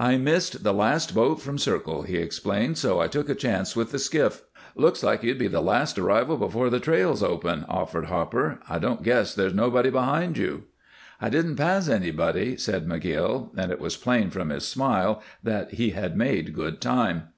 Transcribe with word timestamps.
"I 0.00 0.16
missed 0.16 0.64
the 0.64 0.74
last 0.74 1.14
boat 1.14 1.40
from 1.40 1.56
Circle," 1.56 2.02
he 2.02 2.16
explained, 2.16 2.76
"so 2.76 2.98
I 3.00 3.06
took 3.06 3.28
a 3.28 3.36
chance 3.36 3.76
with 3.76 3.92
the 3.92 4.00
skiff." 4.00 4.42
"Looks 4.74 5.04
like 5.04 5.22
you'd 5.22 5.38
be 5.38 5.46
the 5.46 5.60
last 5.60 5.96
arrival 5.96 6.36
before 6.38 6.70
the 6.70 6.80
trails 6.80 7.22
open," 7.22 7.64
offered 7.68 8.06
Hopper. 8.06 8.58
"I 8.68 8.80
don't 8.80 9.04
guess 9.04 9.32
there's 9.32 9.54
nobody 9.54 9.90
behind 9.90 10.36
you?" 10.36 10.64
"I 11.20 11.28
didn't 11.30 11.54
pass 11.54 11.88
anybody," 11.88 12.56
said 12.56 12.88
McGill, 12.88 13.50
and 13.56 13.70
it 13.70 13.78
was 13.78 13.96
plain 13.96 14.28
from 14.30 14.48
his 14.50 14.66
smile 14.66 15.22
that 15.44 15.74
he 15.74 15.90
had 15.90 16.16
made 16.16 16.52
good 16.52 16.80
time. 16.80 17.28